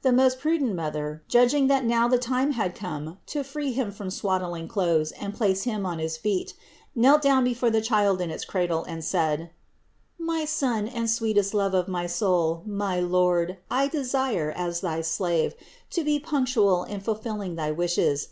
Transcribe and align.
The 0.00 0.10
most 0.10 0.40
prudent 0.40 0.74
Mother, 0.74 1.22
judging 1.28 1.66
that 1.66 1.84
now 1.84 2.08
the 2.08 2.16
time 2.16 2.52
had 2.52 2.74
come 2.74 3.18
to 3.26 3.42
free 3.44 3.72
Him 3.72 3.92
from 3.92 4.08
swaddling 4.08 4.68
clothes 4.68 5.12
and 5.12 5.34
place 5.34 5.64
Him 5.64 5.84
on 5.84 5.98
his 5.98 6.16
feet, 6.16 6.54
knelt 6.94 7.20
down 7.20 7.44
before 7.44 7.68
the 7.68 7.82
Child 7.82 8.22
in 8.22 8.30
its 8.30 8.46
cradle 8.46 8.84
and 8.84 9.04
said: 9.04 9.50
"My 10.18 10.46
Son 10.46 10.88
and 10.88 11.10
sweetest 11.10 11.52
Love 11.52 11.74
of 11.74 11.88
my 11.88 12.06
soul, 12.06 12.62
my 12.64 13.00
Lord, 13.00 13.58
I 13.70 13.88
desire, 13.88 14.50
as 14.56 14.80
thy 14.80 15.02
slave, 15.02 15.54
to 15.90 16.02
be 16.02 16.18
punctual 16.20 16.84
in 16.84 17.00
fulfilling 17.02 17.56
thy 17.56 17.70
wishes. 17.70 18.28